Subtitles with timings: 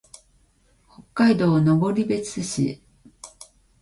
[0.91, 2.81] 北海道登別市